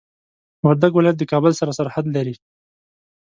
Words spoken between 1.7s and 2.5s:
سرحد لري.